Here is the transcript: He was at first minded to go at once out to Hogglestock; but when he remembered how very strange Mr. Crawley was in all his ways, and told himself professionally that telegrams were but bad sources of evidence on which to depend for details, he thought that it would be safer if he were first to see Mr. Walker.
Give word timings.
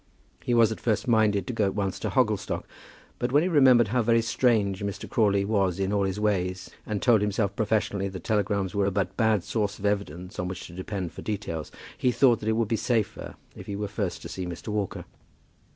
He 0.43 0.55
was 0.55 0.71
at 0.71 0.79
first 0.81 1.07
minded 1.07 1.45
to 1.45 1.53
go 1.53 1.65
at 1.65 1.75
once 1.75 1.97
out 1.97 2.01
to 2.01 2.09
Hogglestock; 2.09 2.63
but 3.19 3.31
when 3.31 3.43
he 3.43 3.47
remembered 3.49 3.89
how 3.89 4.01
very 4.01 4.23
strange 4.23 4.83
Mr. 4.83 5.07
Crawley 5.07 5.45
was 5.45 5.79
in 5.79 5.93
all 5.93 6.05
his 6.05 6.19
ways, 6.19 6.71
and 6.87 7.03
told 7.03 7.21
himself 7.21 7.55
professionally 7.55 8.07
that 8.07 8.23
telegrams 8.23 8.73
were 8.73 8.89
but 8.89 9.15
bad 9.15 9.43
sources 9.43 9.77
of 9.77 9.85
evidence 9.85 10.39
on 10.39 10.47
which 10.47 10.65
to 10.65 10.73
depend 10.73 11.11
for 11.11 11.21
details, 11.21 11.71
he 11.99 12.11
thought 12.11 12.39
that 12.39 12.49
it 12.49 12.53
would 12.53 12.67
be 12.67 12.75
safer 12.77 13.35
if 13.55 13.67
he 13.67 13.75
were 13.75 13.87
first 13.87 14.23
to 14.23 14.27
see 14.27 14.47
Mr. 14.47 14.69
Walker. 14.69 15.05